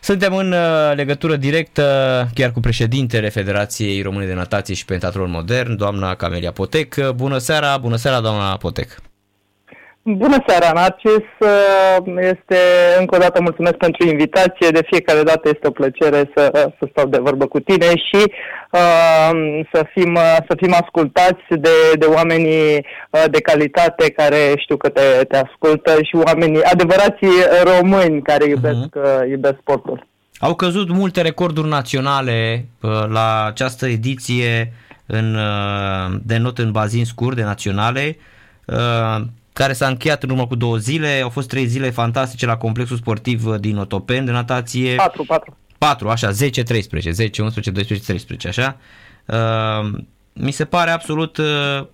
[0.00, 5.76] Suntem în uh, legătură directă chiar cu președintele Federației Române de Natație și Pentatlon Modern,
[5.76, 7.10] doamna Camelia Potec.
[7.10, 9.09] Bună seara, bună seara doamna Potec.
[10.02, 11.26] Bună seara, Narcis.
[12.20, 12.58] Este
[12.98, 14.68] încă o dată mulțumesc pentru invitație.
[14.68, 18.22] De fiecare dată este o plăcere să, să stau de vorbă cu tine și
[18.70, 19.30] uh,
[19.72, 20.18] să, fim,
[20.48, 25.92] să fim ascultați de, de oamenii uh, de calitate care știu că te, te ascultă
[26.02, 29.28] și oamenii adevărații români care iubesc, uh-huh.
[29.30, 30.06] iubesc sportul.
[30.38, 34.72] Au căzut multe recorduri naționale uh, la această ediție
[35.06, 38.16] în, uh, de not în bazin scurt de naționale
[39.52, 41.20] care s-a încheiat în urmă cu două zile.
[41.22, 44.94] Au fost trei zile fantastice la complexul sportiv uh, din Otopen de natație.
[44.94, 45.56] 4, 4.
[45.78, 48.76] 4, așa, 10, 13, 10, 11, 12, 13, așa.
[49.26, 50.00] Uh,
[50.32, 51.86] mi se pare absolut uh,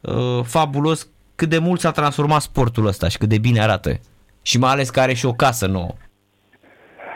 [0.00, 4.00] uh, fabulos cât de mult s-a transformat sportul ăsta și cât de bine arată.
[4.42, 5.94] Și mai ales că are și o casă nouă.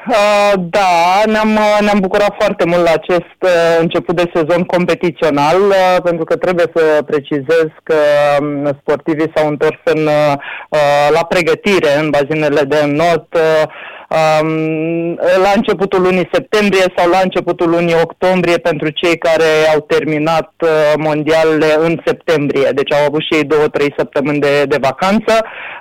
[0.08, 5.60] Uh, da, ne-am, uh, ne-am bucurat foarte mult la acest uh, început de sezon competițional,
[5.60, 7.94] uh, pentru că trebuie să precizez că
[8.40, 10.32] um, sportivii s-au întors în, uh,
[10.68, 17.70] uh, la pregătire în bazinele de not um, la începutul lunii septembrie sau la începutul
[17.70, 20.68] lunii octombrie pentru cei care au terminat uh,
[20.98, 22.70] mondialele în septembrie.
[22.74, 25.34] Deci au avut și ei două, trei săptămâni de, de vacanță.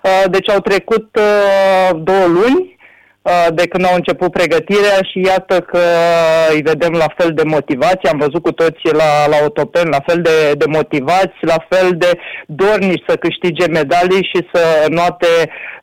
[0.04, 2.73] Uh, deci au trecut uh, două luni Uh,
[3.54, 5.80] de când au început pregătirea și iată că
[6.54, 10.22] îi vedem la fel de motivați, am văzut cu toții la, la Otopen, la fel
[10.22, 12.12] de, de motivați, la fel de
[12.46, 15.28] dornici să câștige medalii și să noate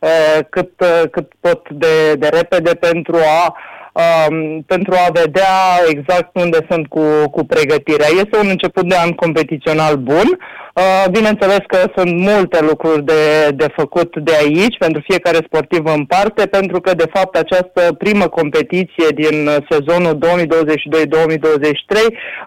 [0.00, 3.56] uh, cât, uh, cât pot de, de repede pentru a
[3.92, 5.56] um, pentru a vedea
[5.88, 8.06] exact unde sunt cu, cu pregătirea.
[8.10, 10.38] Este un început de an competițional bun.
[10.74, 16.04] Uh, bineînțeles că sunt multe lucruri de, de făcut de aici pentru fiecare sportiv în
[16.04, 20.18] parte, pentru că de fapt această primă competiție din sezonul 2022-2023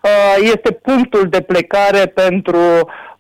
[0.04, 3.13] uh, este punctul de plecare pentru uh,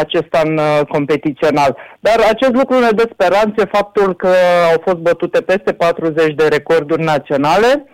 [0.00, 1.76] acest an uh, competițional.
[2.00, 4.32] Dar acest lucru ne dă speranțe faptul că
[4.72, 7.84] au fost bătute peste 40 de recorduri naționale,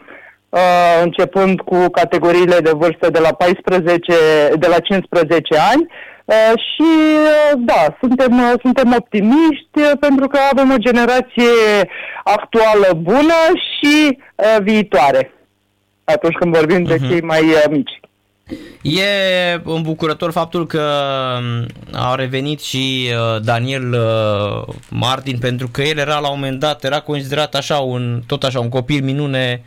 [0.49, 0.61] uh,
[1.03, 4.13] începând cu categoriile de vârstă de la 14,
[4.59, 5.89] de la 15 ani,
[6.27, 6.91] Uh, și
[7.23, 11.53] uh, da, suntem, uh, suntem optimiști pentru că avem o generație
[12.25, 13.41] actuală bună
[13.71, 14.19] și
[14.63, 15.33] viitoare
[16.05, 16.89] atunci când vorbim uh-huh.
[16.89, 17.09] de mhm.
[17.09, 18.01] cei mai mici.
[18.83, 20.83] E îmbucurător faptul că
[21.39, 23.11] um, a revenit și
[23.43, 23.97] Daniel
[24.91, 28.61] Martin pentru că el era la un moment dat, era considerat așa un, tot așa
[28.61, 29.63] un copil minune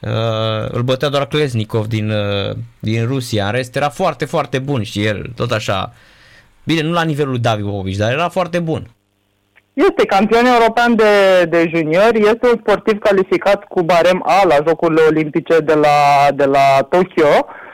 [0.00, 3.46] Uh, îl bătea doar Klesnikov din, uh, din Rusia.
[3.46, 5.92] În rest era foarte, foarte bun și el tot așa.
[6.64, 8.90] Bine, nu la nivelul lui David Popovici, dar era foarte bun.
[9.72, 15.02] Este campion european de, de juniori, este un sportiv calificat cu barem A la Jocurile
[15.08, 17.26] Olimpice de la, de la Tokyo.
[17.26, 17.65] Uh,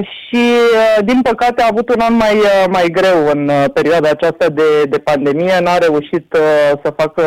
[0.00, 0.44] și
[0.74, 4.48] uh, din păcate a avut un an mai, uh, mai greu în uh, perioada aceasta
[4.48, 7.22] de, de pandemie, n-a reușit uh, să facă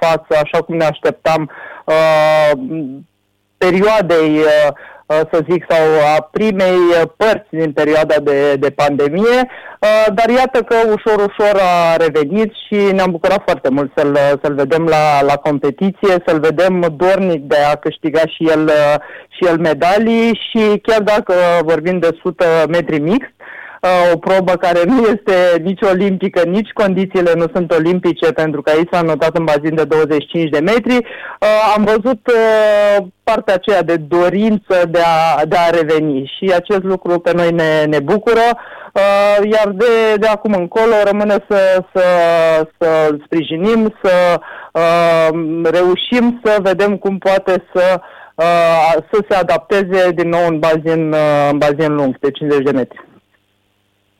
[0.00, 1.50] față așa cum ne așteptam
[1.84, 2.50] uh,
[3.58, 4.74] perioadei, uh, uh,
[5.06, 5.84] să zic, sau
[6.16, 9.48] a primei uh, părți din perioada de, de pandemie,
[10.14, 14.84] dar iată că ușor, ușor a revenit și ne-am bucurat foarte mult să-l, să-l vedem
[14.84, 18.70] la, la competiție, să-l vedem dornic de a câștiga și el,
[19.28, 20.40] și el medalii.
[20.50, 23.26] Și chiar dacă vorbim de 100 metri mix,
[23.86, 28.70] uh, o probă care nu este nici olimpică, nici condițiile nu sunt olimpice, pentru că
[28.70, 30.96] aici s-a notat în bazin de 25 de metri.
[30.96, 36.82] Uh, am văzut uh, partea aceea de dorință de a, de a reveni și acest
[36.82, 38.46] lucru pe noi ne, ne bucură.
[38.92, 42.04] Uh, iar de, de acum încolo rămâne să, să,
[42.78, 44.40] să sprijinim, să
[44.72, 45.28] uh,
[45.64, 48.00] reușim să vedem cum poate să
[48.36, 52.70] uh, să se adapteze din nou în bazin, uh, în bazin lung, de 50 de
[52.70, 53.05] metri.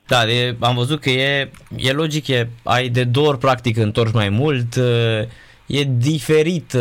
[0.06, 4.12] Da, e, am văzut că e, e logic, e, ai de două ori practic întorci
[4.12, 4.74] mai mult,
[5.66, 6.72] e diferit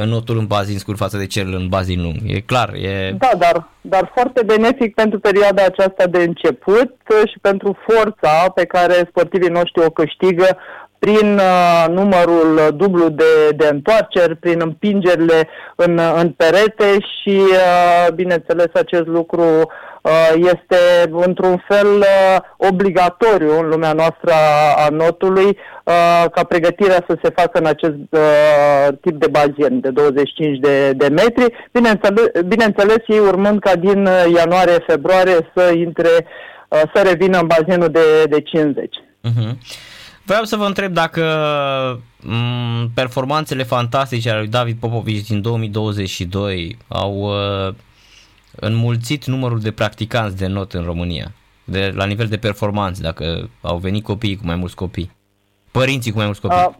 [0.00, 2.74] în notul în bazin scurt față de cel în bazin lung, e clar.
[2.74, 3.14] E...
[3.18, 6.94] Da, dar, dar foarte benefic pentru perioada aceasta de început
[7.30, 10.58] și pentru forța pe care sportivii noștri o câștigă
[10.98, 18.66] prin uh, numărul dublu de, de întoarceri, prin împingerile în, în perete și, uh, bineînțeles,
[18.74, 19.68] acest lucru
[20.08, 24.32] Uh, este într-un fel uh, obligatoriu în lumea noastră
[24.76, 27.96] a notului uh, ca pregătirea să se facă în acest
[29.00, 35.50] tip de bazin de 25 de, de metri, bineînțeles, bineînțeles ei urmând ca din ianuarie-februarie
[35.54, 36.08] să intre,
[36.94, 38.88] să revină în bazinul de, de 50.
[39.24, 39.52] Uh-huh.
[40.28, 41.22] Vreau să vă întreb dacă
[42.20, 47.74] m- performanțele fantastice ale lui David Popovici din 2022 au uh,
[48.56, 51.32] înmulțit numărul de practicanți de not în România,
[51.64, 55.10] de, la nivel de performanță, dacă au venit copiii cu mai mulți copii,
[55.70, 56.76] părinții cu mai mulți copii.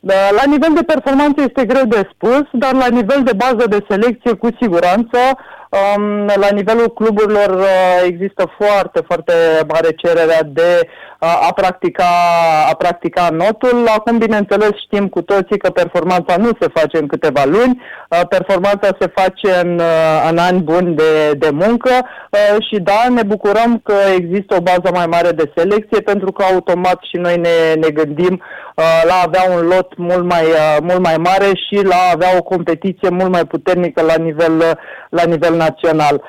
[0.00, 3.84] Uh, la nivel de performanță este greu de spus, dar la nivel de bază de
[3.88, 5.18] selecție, cu siguranță,
[5.72, 9.32] Um, la nivelul cluburilor uh, există foarte, foarte
[9.68, 10.80] mare cerere de
[11.20, 12.04] uh, a, practica,
[12.70, 13.86] a practica notul.
[13.96, 18.88] Acum, bineînțeles, știm cu toții că performanța nu se face în câteva luni, uh, performanța
[19.00, 23.80] se face în, uh, în ani buni de, de muncă uh, și da, ne bucurăm
[23.84, 27.88] că există o bază mai mare de selecție pentru că automat și noi ne, ne
[27.88, 28.42] gândim
[28.76, 32.12] uh, la a avea un lot mult mai, uh, mult mai mare și la a
[32.12, 34.70] avea o competiție mult mai puternică la nivel, uh,
[35.10, 36.22] la nivel național.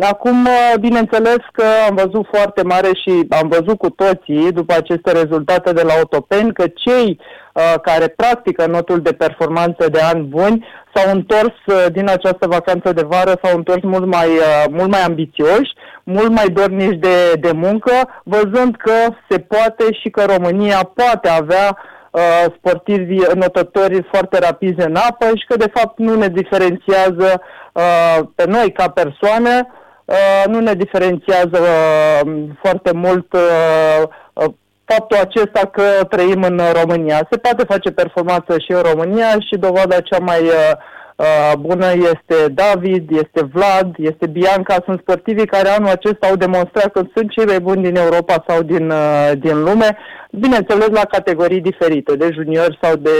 [0.00, 0.48] Acum,
[0.80, 5.82] bineînțeles că am văzut foarte mare și am văzut cu toții, după aceste rezultate de
[5.82, 7.20] la Autopen, că cei
[7.52, 12.92] uh, care practică notul de performanță de ani buni s-au întors uh, din această vacanță
[12.92, 15.72] de vară, s-au întors mult mai, uh, mult mai ambițioși,
[16.04, 17.92] mult mai dorniși de, de muncă,
[18.24, 21.78] văzând că se poate și că România poate avea
[22.12, 27.42] uh, sportivi notători foarte rapizi în apă și că de fapt nu ne diferențiază
[27.72, 29.68] uh, pe noi ca persoane,
[30.04, 32.32] uh, nu ne diferențiază uh,
[32.62, 34.52] foarte mult uh, uh,
[34.84, 37.28] faptul acesta că trăim în România.
[37.30, 40.72] Se poate face performanță și în România și dovada cea mai uh,
[41.16, 46.92] Uh, bună este David, este Vlad, este Bianca, sunt sportivii care anul acesta au demonstrat
[46.92, 49.96] că sunt cei mai buni din Europa sau din, uh, din lume,
[50.30, 53.10] bineînțeles la categorii diferite, de juniori sau de,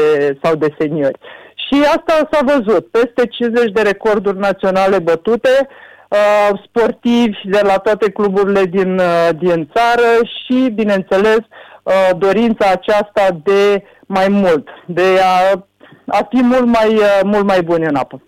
[0.42, 1.18] sau de seniori.
[1.54, 5.68] Și asta s-a văzut, peste 50 de recorduri naționale bătute,
[6.08, 11.38] uh, sportivi de la toate cluburile din, uh, din țară și, bineînțeles,
[11.82, 15.66] uh, dorința aceasta de mai mult, de a
[16.06, 18.22] a fi mult mai, uh, mult mai buni în apă.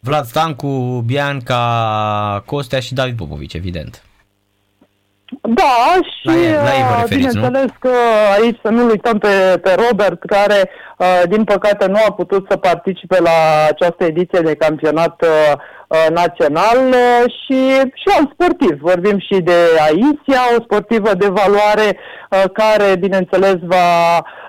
[0.00, 4.02] Vlad Stancu, Bianca Costea și David Popovici, evident.
[5.42, 6.32] Da, și la,
[6.62, 7.74] la ei uh, bineînțeles nu?
[7.78, 7.92] că
[8.40, 12.56] aici să nu uităm pe, pe Robert, care uh, din păcate nu a putut să
[12.56, 15.24] participe la această ediție de campionat
[16.12, 16.78] național
[17.26, 17.58] și,
[17.94, 18.78] și un sportiv.
[18.80, 21.98] Vorbim și de Aisia, o sportivă de valoare
[22.52, 24.45] care, bineînțeles, va Uh,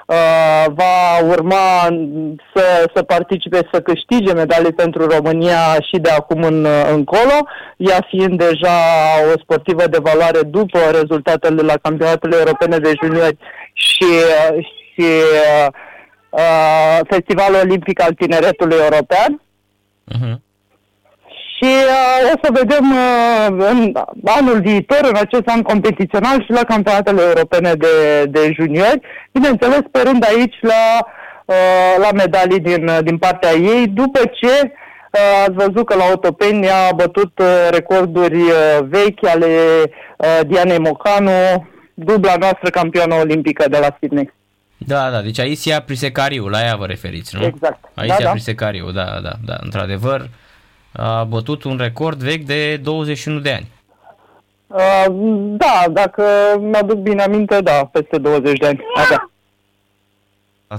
[0.67, 1.87] va urma
[2.53, 8.37] să, să participe, să câștige medalii pentru România și de acum în, încolo, ea fiind
[8.37, 8.77] deja
[9.33, 13.37] o sportivă de valoare după rezultatele la campionatele europene de juniori
[13.73, 14.05] și,
[14.59, 15.07] și
[16.29, 19.41] uh, Festivalul Olimpic al Tineretului European.
[20.13, 20.46] Uh-huh.
[21.57, 23.93] Și uh, o să vedem uh, în
[24.25, 28.99] anul viitor, în acest an competițional și la campionatele europene de, de juniori,
[29.31, 30.83] bineînțeles sperând aici la,
[31.45, 36.69] uh, la medalii din, din partea ei, după ce uh, ați văzut că la Otopeni
[36.69, 39.47] a bătut uh, recorduri uh, vechi ale
[40.17, 44.33] uh, Dianei Mocanu, dubla noastră campioană olimpică de la Sydney.
[44.77, 47.43] Da, da, deci Aisia Prisecariu, la ea vă referiți, nu?
[47.45, 47.79] Exact.
[47.93, 48.29] Aisia da, da.
[48.29, 50.19] Prisecariu, da, da, da, într-adevăr.
[50.19, 50.27] Uh,
[50.97, 53.67] a bătut un record vechi de 21 de ani.
[54.67, 55.05] Uh,
[55.57, 56.23] da, dacă
[56.59, 58.79] mi-aduc bine aminte, da, peste 20 de ani.
[58.95, 59.31] Avea.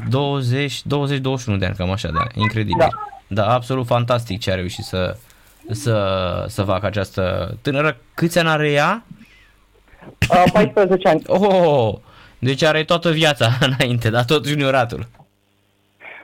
[0.08, 2.78] 20, 20, 21 de ani, cam așa, da, incredibil.
[2.78, 2.88] Da,
[3.26, 5.16] da absolut fantastic ce a reușit să,
[5.70, 7.96] să, să facă această tânără.
[8.14, 9.04] Câți ani are ea?
[10.30, 11.22] Uh, 14 ani.
[11.28, 11.94] Oh,
[12.38, 15.06] deci are toată viața înainte, dar tot junioratul.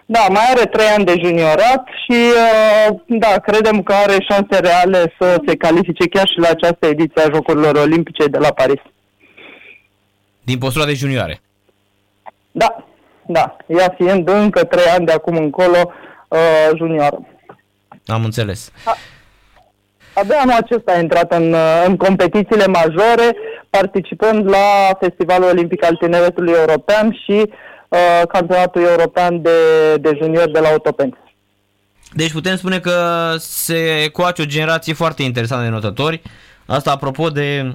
[0.07, 5.15] Da, mai are trei ani de juniorat și uh, da, credem că are șanse reale
[5.19, 8.81] să se califice chiar și la această ediție a Jocurilor Olimpice de la Paris.
[10.43, 11.41] Din postura de junioare?
[12.51, 12.85] Da,
[13.27, 15.93] da, ea fiind încă trei ani de acum încolo
[16.29, 17.19] uh, junior.
[18.07, 18.73] Am înțeles.
[18.85, 18.97] A,
[20.15, 23.37] abia anul acesta a intrat în, uh, în competițiile majore,
[23.71, 27.53] participând la Festivalul Olimpic al Tineretului European și uh,
[27.89, 29.51] Uh, campionatul european de,
[30.01, 31.17] de junior de la Otopeni.
[32.13, 32.95] Deci putem spune că
[33.39, 36.23] se coace o generație foarte interesantă de notători.
[36.67, 37.75] Asta apropo de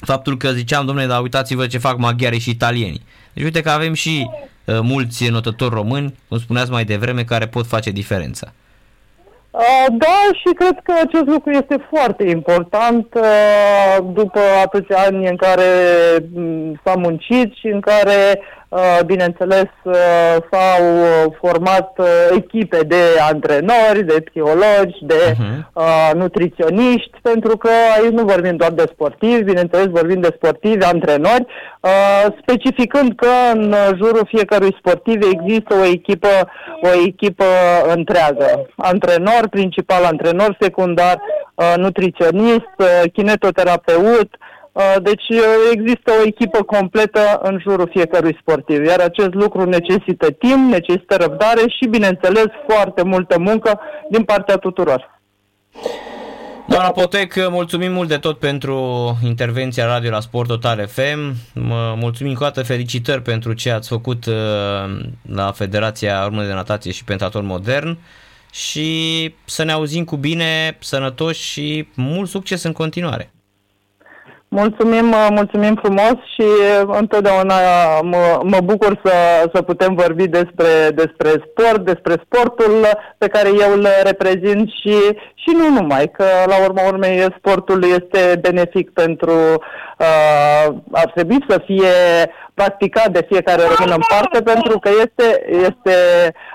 [0.00, 3.02] faptul că ziceam, domnule, dar uitați-vă ce fac maghiarii și italienii.
[3.32, 4.30] Deci uite că avem și
[4.64, 8.52] uh, mulți notători români, cum spuneați mai devreme, care pot face diferența.
[9.88, 13.06] Da, și cred că acest lucru este foarte important
[14.12, 15.64] după atâția ani în care
[16.84, 18.40] s-a muncit și în care
[19.06, 19.68] bineînțeles,
[20.50, 20.84] s-au
[21.40, 22.00] format
[22.36, 26.12] echipe de antrenori, de psihologi, de uh-huh.
[26.12, 31.46] nutriționiști, pentru că aici nu vorbim doar de sportivi, bineînțeles vorbim de sportivi, antrenori,
[32.40, 36.28] specificând că în jurul fiecărui sportiv există o echipă,
[36.82, 37.44] o echipă
[37.94, 38.66] întreagă.
[38.76, 41.20] Antrenor principal, antrenor secundar,
[41.76, 42.74] nutriționist,
[43.12, 44.46] kinetoterapeut, Uh,
[45.02, 50.72] deci uh, există o echipă completă în jurul fiecărui sportiv, iar acest lucru necesită timp,
[50.72, 53.80] necesită răbdare și, bineînțeles, foarte multă muncă
[54.10, 55.20] din partea tuturor.
[56.68, 58.76] Doamna Potec, mulțumim mult de tot pentru
[59.24, 61.34] intervenția radio la Sport Total FM.
[62.00, 64.34] Mulțumim cu dată felicitări pentru ce ați făcut uh,
[65.34, 67.98] la Federația Română de Natație și Pentaton Modern
[68.52, 73.32] și să ne auzim cu bine, sănătoși și mult succes în continuare.
[74.50, 77.54] Mulțumim, uh, mulțumim frumos și uh, întotdeauna
[78.00, 79.12] mă, mă bucur să,
[79.54, 82.86] să putem vorbi despre, despre sport, despre sportul
[83.18, 84.96] pe care eu îl reprezint și,
[85.34, 89.32] și nu numai, că la urma urmei sportul este benefic pentru,
[89.98, 91.92] uh, ar trebui să fie
[92.54, 95.94] practicat de fiecare român în parte pentru că este, este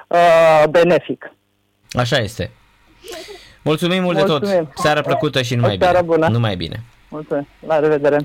[0.07, 1.31] uh, benefic.
[1.91, 2.51] Așa este.
[3.63, 4.41] Mulțumim mult Mulțumim.
[4.49, 4.67] de tot.
[4.75, 6.01] Seară plăcută și numai bine.
[6.05, 6.27] Bună.
[6.27, 6.83] Numai bine.
[7.13, 7.47] Mulțumesc.
[7.59, 8.19] La revedere.